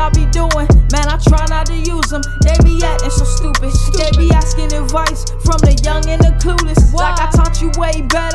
I 0.00 0.08
be 0.10 0.24
doing. 0.32 0.66
Man, 0.92 1.06
I 1.12 1.20
try 1.20 1.44
not 1.48 1.66
to 1.66 1.76
use 1.76 2.08
them. 2.08 2.22
They 2.40 2.56
be 2.64 2.80
acting 2.82 3.10
so 3.10 3.24
stupid. 3.24 3.70
stupid. 3.70 4.00
They 4.00 4.10
be 4.16 4.32
asking 4.32 4.72
advice 4.72 5.28
from 5.44 5.60
the 5.60 5.76
young 5.84 6.08
and 6.08 6.22
the 6.22 6.32
clueless. 6.40 6.92
Why? 6.92 7.10
Like 7.10 7.20
I 7.20 7.30
taught 7.30 7.60
you 7.60 7.70
way 7.76 8.00
better. 8.08 8.29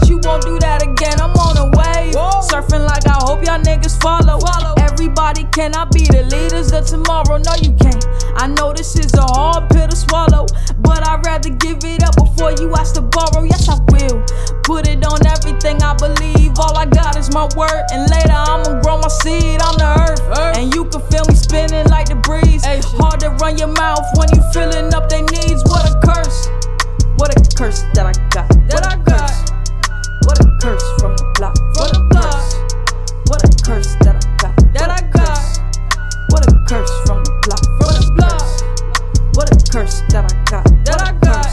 Bet 0.00 0.08
you 0.08 0.20
won't 0.24 0.42
do 0.44 0.58
that 0.58 0.82
again. 0.82 1.20
I'm 1.20 1.34
on 1.36 1.56
a 1.56 1.66
wave, 1.76 2.14
surfing 2.48 2.86
like 2.86 3.06
I 3.06 3.18
hope 3.24 3.44
y'all 3.44 3.60
niggas 3.60 4.00
follow. 4.00 4.38
Everybody 4.78 5.44
cannot 5.52 5.92
be 5.92 6.04
the 6.06 6.24
leaders 6.24 6.72
of 6.72 6.86
tomorrow. 6.86 7.38
No, 7.38 7.52
you 7.60 7.72
can't. 7.80 8.04
I 8.36 8.46
know 8.46 8.72
this 8.72 8.96
is 8.96 9.12
a 9.14 9.22
hard 9.22 9.68
pill 9.70 9.88
to 9.88 9.96
swallow, 9.96 10.46
but 10.78 11.06
I'd 11.06 11.24
rather 11.24 11.50
give 11.50 11.84
it 11.84 12.02
up 12.02 12.16
before 12.16 12.52
you 12.52 12.72
ask 12.74 12.94
to 12.94 13.02
borrow. 13.02 13.44
Yes, 13.44 13.68
I 13.68 13.76
will. 13.90 14.22
Put 14.62 14.88
it 14.88 15.04
on 15.04 15.20
everything 15.26 15.82
I 15.82 15.94
believe. 15.94 16.52
All 16.58 16.76
I 16.76 16.86
got 16.86 17.16
is 17.16 17.32
my 17.32 17.48
word, 17.56 17.84
and 17.92 18.10
later 18.10 18.36
I'ma 18.36 18.80
grow 18.82 18.98
my 18.98 19.08
seed 19.08 19.60
on 19.62 19.76
the 19.78 19.88
earth. 20.06 20.22
And 20.56 20.74
you 20.74 20.84
can 20.86 21.00
feel 21.10 21.24
me 21.26 21.34
spinning 21.34 21.88
like 21.88 22.08
the 22.08 22.16
breeze. 22.16 22.64
Hey, 22.64 22.80
Hard 23.00 23.20
to 23.20 23.30
run 23.40 23.58
your 23.58 23.72
mouth 23.72 24.04
when 24.16 24.28
you 24.34 24.42
filling 24.52 24.92
up 24.94 25.08
their 25.08 25.22
needs. 25.22 25.62
What 25.64 25.88
a 25.88 25.94
curse. 26.04 26.48
What 27.16 27.34
a 27.34 27.56
curse 27.56 27.82
that 27.94 28.06
I 28.06 28.12
got. 28.30 28.49
Curse 33.80 33.96
that 34.00 34.16
I 34.16 34.36
got. 34.36 34.56
That 34.74 34.90
I 34.90 35.00
got. 35.08 35.40
What 36.28 36.44
a 36.46 36.52
curse 36.68 36.92
from 37.06 37.24
the 37.24 37.32
block. 37.44 37.64
From 37.80 37.92
the 37.96 38.12
block. 38.12 38.44
What 39.36 39.48
a 39.48 39.56
curse 39.72 40.02
that 40.10 40.24
I 40.24 40.34
got. 40.44 40.64
That 40.84 41.00
I 41.00 41.12
got. 41.24 41.48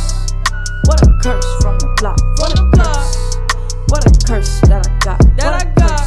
What 0.83 0.99
a 1.01 1.09
curse 1.23 1.47
from 1.61 1.79
the 1.79 1.87
block. 1.99 2.19
From 2.35 2.51
the 2.51 2.67
block. 2.75 3.07
What 3.87 4.03
a 4.03 4.11
curse 4.27 4.59
that 4.67 4.85
I 4.85 4.99
got. 4.99 5.19
That 5.37 5.53
I 5.55 5.65
got. 5.79 6.03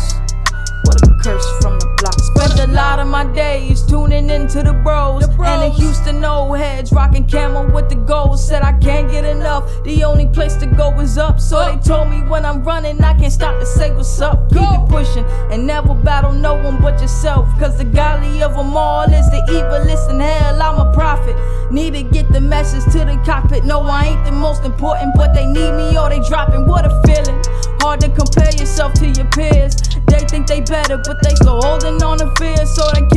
What 0.85 1.01
a 1.01 1.15
curse 1.25 1.49
from 1.63 1.79
the 1.79 1.89
block. 1.97 2.19
Spent 2.21 2.69
a 2.69 2.73
lot 2.73 2.99
of 2.99 3.07
my 3.07 3.25
days 3.33 3.83
tuning 3.87 4.29
into 4.29 4.63
the 4.63 4.75
bros. 4.75 5.25
The 5.61 5.69
Houston 5.69 6.25
old 6.25 6.57
heads 6.57 6.91
rocking 6.91 7.27
camel 7.27 7.67
with 7.67 7.91
the 7.91 7.95
gold. 7.95 8.41
Said 8.41 8.63
I 8.63 8.73
can't 8.79 9.11
get 9.11 9.27
enough. 9.27 9.71
The 9.85 10.05
only 10.05 10.27
place 10.27 10.57
to 10.57 10.67
go 10.67 10.99
is 11.01 11.19
up. 11.19 11.39
So 11.39 11.63
they 11.63 11.77
told 11.83 12.09
me 12.09 12.23
when 12.23 12.47
I'm 12.47 12.65
running, 12.65 12.99
I 13.03 13.13
can't 13.13 13.31
stop 13.31 13.61
to 13.61 13.67
say 13.67 13.95
what's 13.95 14.23
up. 14.23 14.49
Keep 14.49 14.63
it 14.63 14.89
pushing 14.89 15.27
and 15.53 15.67
never 15.67 15.93
battle 15.93 16.33
no 16.33 16.55
one 16.55 16.81
but 16.81 16.99
yourself. 17.03 17.47
Cause 17.59 17.77
the 17.77 17.85
golly 17.85 18.43
of 18.43 18.55
them 18.55 18.75
all 18.75 19.05
is 19.05 19.29
the 19.29 19.43
evilest 19.51 20.09
in 20.09 20.21
hell. 20.21 20.63
I'm 20.63 20.81
a 20.81 20.95
prophet. 20.95 21.37
Need 21.71 21.93
to 21.93 22.05
get 22.05 22.33
the 22.33 22.41
message 22.41 22.85
to 22.95 23.05
the 23.05 23.21
cockpit. 23.27 23.65
No, 23.65 23.83
I 23.83 24.07
ain't 24.07 24.25
the 24.25 24.33
most 24.33 24.65
important, 24.65 25.13
but 25.15 25.35
they 25.35 25.45
need 25.45 25.73
me 25.73 25.99
or 25.99 26.09
they 26.09 26.21
dropping. 26.21 26.67
What 26.67 26.87
a 26.87 27.03
feeling. 27.05 27.39
Hard 27.81 28.01
to 28.01 28.09
compare 28.09 28.51
yourself 28.57 28.95
to 28.95 29.09
your 29.09 29.27
peers. 29.27 29.77
They 30.09 30.21
think 30.21 30.47
they 30.47 30.63
better, 30.63 30.97
but 30.97 31.23
they 31.23 31.35
still 31.35 31.61
holding 31.61 32.03
on 32.03 32.19
to 32.19 32.33
fear, 32.39 32.65
so 32.65 32.83
they 32.95 33.10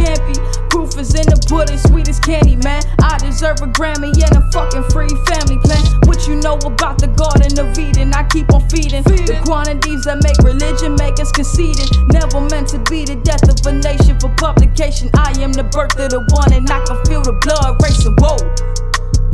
deserve 3.43 3.67
a 3.67 3.71
Grammy 3.73 4.15
and 4.23 4.37
a 4.37 4.51
fucking 4.51 4.83
free 4.95 5.11
family 5.27 5.59
plan. 5.59 5.83
What 6.07 6.27
you 6.27 6.35
know 6.35 6.55
about 6.63 6.97
the 6.97 7.07
Garden 7.07 7.59
of 7.59 7.77
Eden? 7.77 8.13
I 8.13 8.23
keep 8.23 8.53
on 8.53 8.61
feeding 8.69 9.03
the 9.03 9.41
quantities 9.43 10.05
that 10.05 10.23
make 10.23 10.39
religion 10.39 10.95
make 10.95 11.19
us 11.19 11.29
conceited. 11.31 11.91
Never 12.07 12.39
meant 12.39 12.69
to 12.69 12.79
be 12.89 13.03
the 13.03 13.19
death 13.19 13.43
of 13.43 13.59
a 13.67 13.73
nation 13.73 14.17
for 14.19 14.29
publication. 14.39 15.09
I 15.15 15.35
am 15.43 15.51
the 15.51 15.63
birth 15.63 15.99
of 15.99 16.11
the 16.11 16.23
one, 16.31 16.53
and 16.53 16.69
I 16.71 16.79
can 16.87 17.03
feel 17.03 17.21
the 17.21 17.35
blood 17.43 17.83
racing. 17.83 18.15
Whoa, 18.15 18.39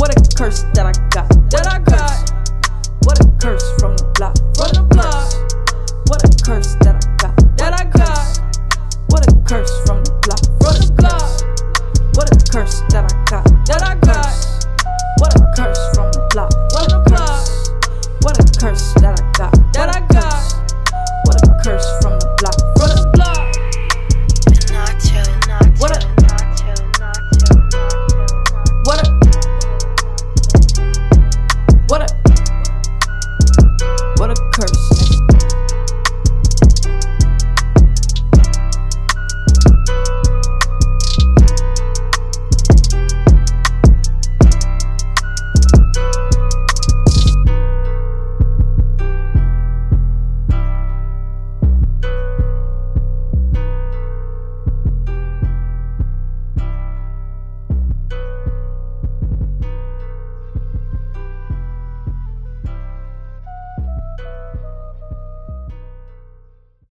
what 0.01 0.09
a 0.09 0.17
curse 0.33 0.63
that 0.73 0.89
I 0.89 0.93
got. 1.13 1.29
That 1.53 1.69
I 1.69 1.77
got. 1.77 2.33
What 3.05 3.21
a 3.21 3.29
curse 3.37 3.65
from 3.77 3.95
the 3.95 4.08
the 34.29 34.35
curse. 34.51 35.18